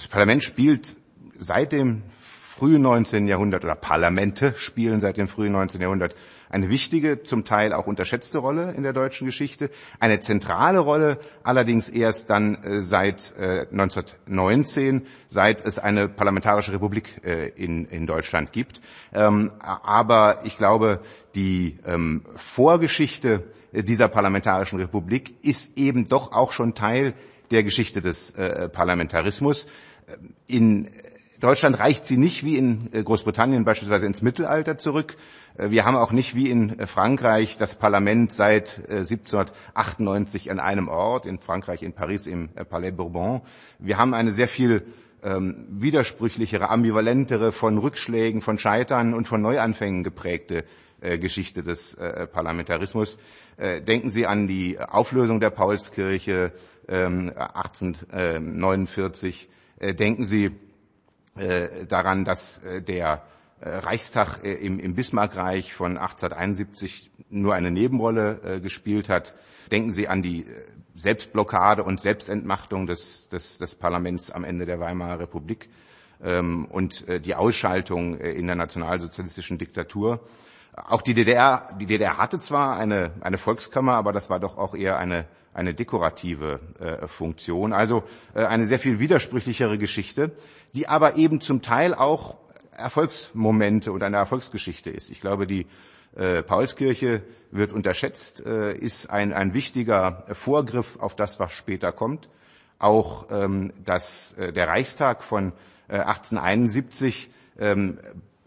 [0.00, 0.96] das Parlament spielt
[1.38, 3.26] seit dem frühen 19.
[3.26, 5.78] Jahrhundert oder Parlamente spielen seit dem frühen 19.
[5.78, 6.14] Jahrhundert
[6.48, 9.68] eine wichtige, zum Teil auch unterschätzte Rolle in der deutschen Geschichte.
[9.98, 17.20] Eine zentrale Rolle allerdings erst dann äh, seit äh, 1919, seit es eine parlamentarische Republik
[17.22, 18.80] äh, in, in Deutschland gibt.
[19.12, 21.00] Ähm, aber ich glaube,
[21.34, 27.14] die ähm, Vorgeschichte dieser parlamentarischen Republik ist eben doch auch schon Teil
[27.50, 29.66] der Geschichte des äh, Parlamentarismus.
[30.46, 30.88] In
[31.40, 35.16] Deutschland reicht sie nicht wie in äh, Großbritannien beispielsweise ins Mittelalter zurück.
[35.56, 40.88] Äh, wir haben auch nicht wie in äh, Frankreich das Parlament seit 1798 an einem
[40.88, 43.40] Ort, in Frankreich, in Paris, im Palais Bourbon.
[43.78, 44.82] Wir haben eine sehr viel
[45.22, 50.64] ähm, widersprüchlichere, ambivalentere, von Rückschlägen, von Scheitern und von Neuanfängen geprägte äh,
[51.18, 53.16] Geschichte des äh, Parlamentarismus.
[53.56, 56.52] Äh, denken Sie an die Auflösung der Paulskirche
[56.88, 59.48] ähm, 1849.
[59.80, 60.50] denken Sie
[61.36, 63.22] äh, daran, dass äh, der
[63.60, 69.34] äh, Reichstag im, Bismarckreich von 1871 nur eine Nebenrolle gespielt hat.
[69.70, 70.44] Denken Sie an die
[70.96, 75.68] Selbstblockade und Selbstentmachtung des, des, des Parlaments am Ende der Weimarer Republik
[76.22, 80.20] ähm, und die Ausschaltung in der nationalsozialistischen Diktatur.
[80.88, 84.74] Auch die DDR, die DDR hatte zwar eine, eine Volkskammer, aber das war doch auch
[84.74, 87.72] eher eine, eine dekorative äh, Funktion.
[87.72, 90.32] Also äh, eine sehr viel widersprüchlichere Geschichte,
[90.74, 92.36] die aber eben zum Teil auch
[92.72, 95.10] Erfolgsmomente und eine Erfolgsgeschichte ist.
[95.10, 95.66] Ich glaube, die
[96.16, 102.28] äh, Paulskirche wird unterschätzt, äh, ist ein, ein wichtiger Vorgriff auf das, was später kommt.
[102.78, 105.52] Auch ähm, dass äh, der Reichstag von
[105.88, 107.98] äh, 1871 ähm,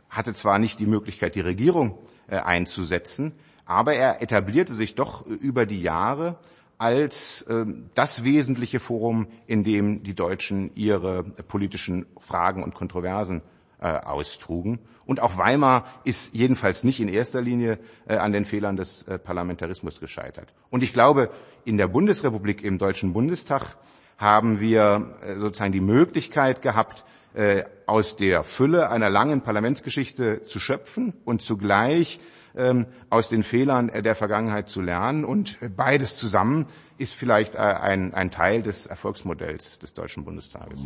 [0.09, 3.33] hatte zwar nicht die Möglichkeit, die Regierung einzusetzen,
[3.65, 6.37] aber er etablierte sich doch über die Jahre
[6.77, 13.41] als äh, das wesentliche Forum, in dem die Deutschen ihre politischen Fragen und Kontroversen
[13.79, 14.79] äh, austrugen.
[15.05, 19.19] Und auch Weimar ist jedenfalls nicht in erster Linie äh, an den Fehlern des äh,
[19.19, 20.53] Parlamentarismus gescheitert.
[20.69, 21.29] Und ich glaube,
[21.65, 23.75] in der Bundesrepublik, im Deutschen Bundestag,
[24.17, 27.03] haben wir äh, sozusagen die Möglichkeit gehabt,
[27.33, 32.19] äh, aus der Fülle einer langen Parlamentsgeschichte zu schöpfen und zugleich
[32.55, 35.25] ähm, aus den Fehlern der Vergangenheit zu lernen.
[35.25, 36.67] Und beides zusammen
[36.97, 40.85] ist vielleicht äh, ein, ein Teil des Erfolgsmodells des Deutschen Bundestages.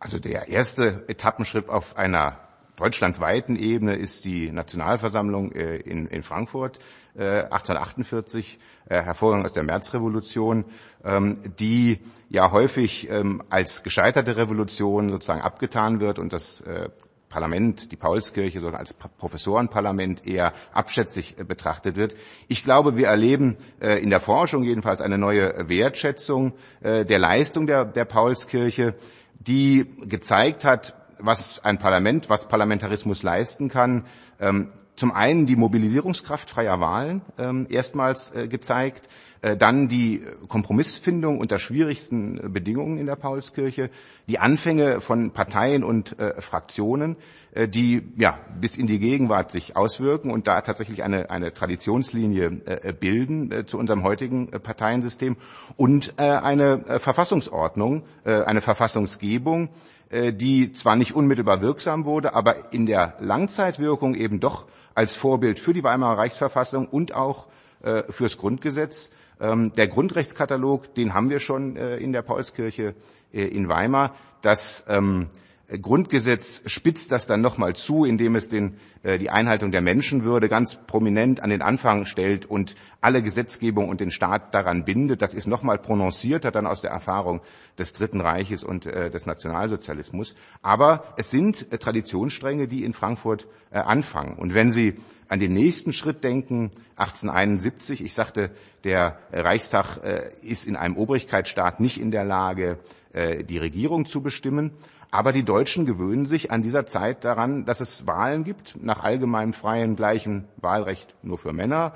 [0.00, 2.47] Also der erste Etappenschritt auf einer
[2.78, 6.78] deutschlandweiten Ebene ist die Nationalversammlung äh, in, in Frankfurt
[7.18, 8.58] 1848,
[8.88, 10.64] äh, hervorgegangen aus der Märzrevolution,
[11.04, 11.98] ähm, die
[12.30, 16.88] ja häufig ähm, als gescheiterte Revolution sozusagen abgetan wird und das äh,
[17.28, 22.14] Parlament, die Paulskirche, sondern als Professorenparlament eher abschätzig betrachtet wird.
[22.46, 28.06] Ich glaube, wir erleben in der Forschung jedenfalls eine neue Wertschätzung der Leistung der, der
[28.06, 28.94] Paulskirche,
[29.40, 34.04] die gezeigt hat, was ein Parlament, was Parlamentarismus leisten kann.
[34.40, 39.08] Ähm, zum einen die Mobilisierungskraft freier Wahlen ähm, erstmals äh, gezeigt,
[39.42, 43.90] äh, dann die Kompromissfindung unter schwierigsten äh, Bedingungen in der Paulskirche,
[44.26, 47.16] die Anfänge von Parteien und äh, Fraktionen,
[47.52, 52.60] äh, die ja bis in die Gegenwart sich auswirken und da tatsächlich eine, eine Traditionslinie
[52.66, 55.36] äh, bilden zu unserem heutigen Parteiensystem
[55.76, 59.70] und eine Verfassungsordnung, eine Verfassungsgebung,
[60.10, 64.66] die zwar nicht unmittelbar wirksam wurde, aber in der Langzeitwirkung eben doch
[64.98, 67.46] als Vorbild für die Weimarer Reichsverfassung und auch
[67.84, 69.12] äh, fürs Grundgesetz.
[69.40, 72.96] Ähm, der Grundrechtskatalog, den haben wir schon äh, in der Paulskirche
[73.32, 74.16] äh, in Weimar.
[74.42, 75.28] Das ähm,
[75.70, 80.76] Grundgesetz spitzt das dann nochmal zu, indem es den, äh, die Einhaltung der Menschenwürde ganz
[80.86, 85.20] prominent an den Anfang stellt und alle Gesetzgebung und den Staat daran bindet.
[85.20, 87.42] Das ist nochmal prononcierter dann aus der Erfahrung
[87.78, 90.34] des Dritten Reiches und äh, des Nationalsozialismus.
[90.62, 94.38] Aber es sind äh, Traditionsstränge, die in Frankfurt äh, anfangen.
[94.38, 94.96] Und wenn Sie
[95.28, 98.50] an den nächsten Schritt denken, 1871, ich sagte,
[98.84, 102.78] der Reichstag äh, ist in einem Obrigkeitsstaat nicht in der Lage,
[103.12, 104.72] äh, die Regierung zu bestimmen.
[105.10, 109.54] Aber die Deutschen gewöhnen sich an dieser Zeit daran, dass es Wahlen gibt, nach allgemeinem
[109.54, 111.94] freien, gleichen Wahlrecht nur für Männer.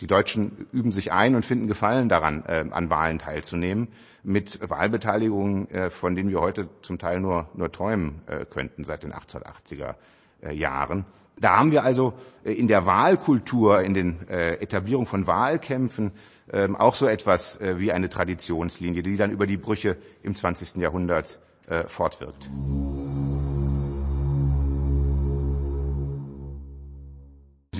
[0.00, 3.88] Die Deutschen üben sich ein und finden Gefallen daran, äh, an Wahlen teilzunehmen,
[4.22, 9.02] mit Wahlbeteiligungen, äh, von denen wir heute zum Teil nur, nur träumen äh, könnten seit
[9.02, 9.96] den 1880er
[10.42, 11.04] äh, Jahren.
[11.38, 16.12] Da haben wir also äh, in der Wahlkultur, in den äh, Etablierung von Wahlkämpfen
[16.52, 20.76] ähm, auch so etwas wie eine Traditionslinie, die dann über die Brüche im 20.
[20.76, 21.38] Jahrhundert
[21.70, 22.50] äh, fortwirkt.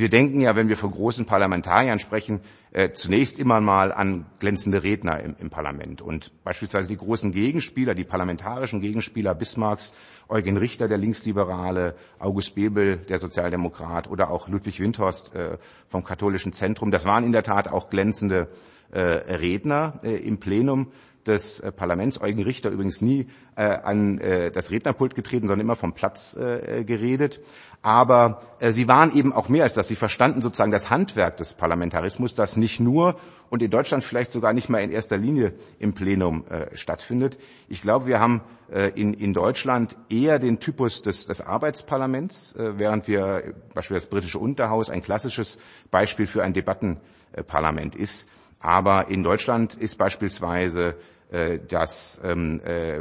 [0.01, 2.41] Wir denken ja, wenn wir von großen Parlamentariern sprechen,
[2.73, 6.01] äh, zunächst immer mal an glänzende Redner im, im, Parlament.
[6.01, 9.93] Und beispielsweise die großen Gegenspieler, die parlamentarischen Gegenspieler Bismarcks,
[10.29, 16.55] Eugen Richter, der Linksliberale, August Bebel, der Sozialdemokrat oder auch Ludwig Windhorst äh, vom Katholischen
[16.55, 18.49] Zentrum, das waren in der Tat auch glänzende
[18.93, 20.93] äh, Redner äh, im Plenum
[21.26, 22.20] des äh, Parlaments.
[22.20, 23.26] Eugen Richter übrigens nie
[23.56, 27.40] äh, an äh, das Rednerpult getreten, sondern immer vom Platz äh, geredet.
[27.82, 29.88] Aber äh, sie waren eben auch mehr als das.
[29.88, 33.17] Sie verstanden sozusagen das Handwerk des Parlamentarismus, das nicht nur
[33.49, 37.38] und in Deutschland vielleicht sogar nicht mal in erster Linie im Plenum äh, stattfindet.
[37.69, 42.78] Ich glaube, wir haben äh, in, in Deutschland eher den Typus des, des Arbeitsparlaments, äh,
[42.78, 45.58] während wir beispielsweise das britische Unterhaus ein klassisches
[45.90, 48.28] Beispiel für ein Debattenparlament ist.
[48.61, 50.95] Aber in Deutschland ist beispielsweise
[51.31, 53.01] äh, das ähm, äh,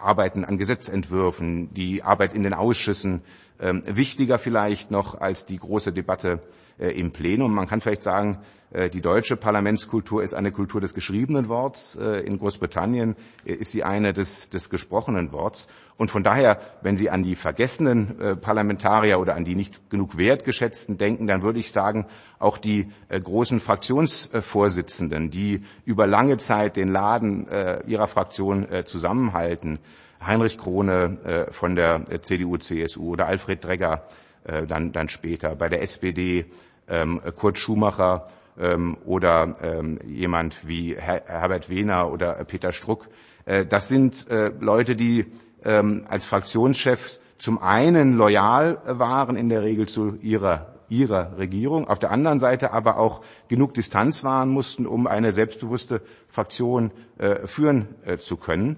[0.00, 3.22] Arbeiten an Gesetzentwürfen, die Arbeit in den Ausschüssen
[3.60, 7.54] ähm, wichtiger vielleicht noch als die große Debatte äh, im Plenum.
[7.54, 8.40] Man kann vielleicht sagen,
[8.74, 11.96] äh, die deutsche Parlamentskultur ist eine Kultur des geschriebenen Worts.
[11.96, 15.68] Äh, in Großbritannien ist sie eine des, des gesprochenen Worts.
[15.96, 20.98] Und von daher, wenn Sie an die vergessenen Parlamentarier oder an die nicht genug wertgeschätzten
[20.98, 22.06] denken, dann würde ich sagen,
[22.40, 27.46] auch die großen Fraktionsvorsitzenden, die über lange Zeit den Laden
[27.86, 29.78] ihrer Fraktion zusammenhalten,
[30.20, 34.08] Heinrich Krone von der CDU, CSU oder Alfred Dregger
[34.44, 36.44] dann, dann später, bei der SPD
[36.88, 38.26] ähm, Kurt Schumacher
[38.58, 43.08] ähm, oder ähm, jemand wie Herbert Wehner oder Peter Struck.
[43.44, 45.26] Äh, das sind äh, Leute, die
[45.64, 51.98] ähm, als Fraktionschefs zum einen loyal waren in der Regel zu ihrer ihrer Regierung, auf
[51.98, 57.88] der anderen Seite aber auch genug Distanz wahren mussten, um eine selbstbewusste Fraktion äh, führen
[58.04, 58.76] äh, zu können.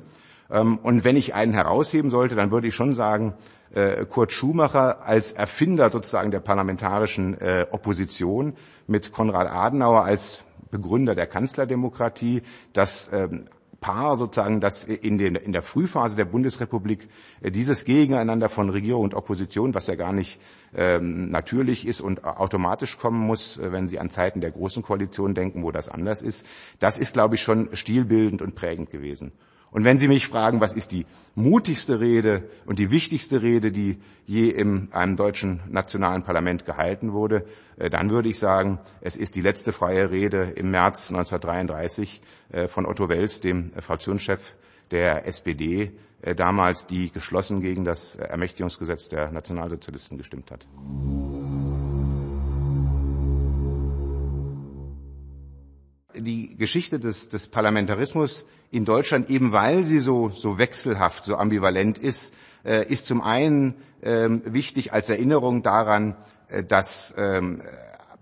[0.48, 3.55] Ähm, und wenn ich einen herausheben sollte, dann würde ich schon sagen, äh,
[4.08, 8.54] Kurt Schumacher als Erfinder sozusagen der parlamentarischen äh, Opposition
[8.86, 12.42] mit Konrad Adenauer als Begründer der Kanzlerdemokratie,
[12.72, 13.44] das ähm,
[13.80, 17.08] Paar sozusagen, das in, den, in der Frühphase der Bundesrepublik
[17.40, 20.40] äh, dieses Gegeneinander von Regierung und Opposition, was ja gar nicht
[20.74, 25.34] ähm, natürlich ist und automatisch kommen muss, äh, wenn Sie an Zeiten der Großen Koalition
[25.34, 26.46] denken, wo das anders ist,
[26.78, 29.32] das ist, glaube ich, schon stilbildend und prägend gewesen.
[29.76, 34.00] Und wenn Sie mich fragen, was ist die mutigste Rede und die wichtigste Rede, die
[34.24, 37.44] je in einem deutschen nationalen Parlament gehalten wurde,
[37.76, 42.68] äh, dann würde ich sagen, es ist die letzte freie Rede im März 1933 äh,
[42.68, 44.54] von Otto Wels, dem äh, Fraktionschef
[44.90, 45.92] der SPD,
[46.36, 50.66] damals, die geschlossen gegen das Ermächtigungsgesetz der Nationalsozialisten gestimmt hat.
[56.18, 61.98] Die Geschichte des, des Parlamentarismus in Deutschland, eben weil sie so, so wechselhaft, so ambivalent
[61.98, 62.34] ist,
[62.64, 66.16] äh, ist zum einen ähm, wichtig als Erinnerung daran,
[66.48, 67.62] äh, dass ähm,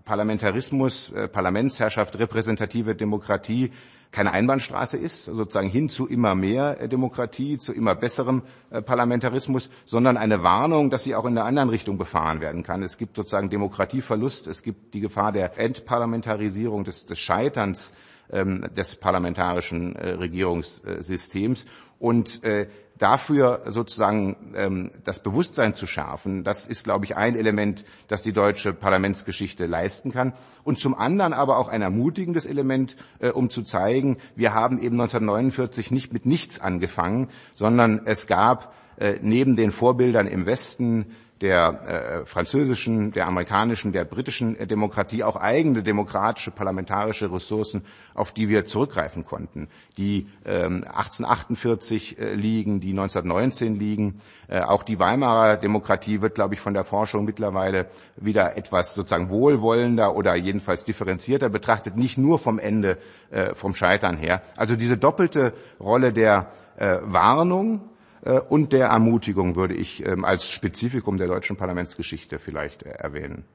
[0.05, 3.71] Parlamentarismus, äh, Parlamentsherrschaft, repräsentative Demokratie
[4.15, 9.69] keine Einbahnstraße ist, sozusagen hin zu immer mehr äh, Demokratie, zu immer besserem äh, Parlamentarismus,
[9.83, 12.81] sondern eine Warnung, dass sie auch in der anderen Richtung befahren werden kann.
[12.81, 17.93] Es gibt sozusagen Demokratieverlust, es gibt die Gefahr der Entparlamentarisierung, des, des Scheiterns
[18.31, 21.65] ähm, des parlamentarischen äh, Regierungssystems.
[21.99, 27.83] Und äh, dafür sozusagen ähm, das Bewusstsein zu schärfen, das ist, glaube ich, ein Element,
[28.07, 30.33] das die deutsche Parlamentsgeschichte leisten kann.
[30.63, 34.99] Und zum anderen aber auch ein ermutigendes Element, äh, um zu zeigen, wir haben eben
[34.99, 38.73] 1949 nicht mit nichts angefangen, sondern es gab
[39.21, 41.05] neben den Vorbildern im Westen
[41.41, 47.83] der äh, französischen, der amerikanischen, der britischen äh, Demokratie auch eigene demokratische parlamentarische Ressourcen,
[48.13, 54.21] auf die wir zurückgreifen konnten, die ähm, 1848 äh, liegen, die 1919 liegen.
[54.47, 59.29] Äh, auch die Weimarer Demokratie wird, glaube ich, von der Forschung mittlerweile wieder etwas sozusagen
[59.29, 62.97] wohlwollender oder jedenfalls differenzierter betrachtet, nicht nur vom Ende,
[63.29, 64.41] äh, vom Scheitern her.
[64.55, 66.47] Also diese doppelte Rolle der
[66.77, 67.94] äh, Warnung, äh,
[68.31, 73.45] und der Ermutigung würde ich ähm, als Spezifikum der deutschen Parlamentsgeschichte vielleicht äh, erwähnen.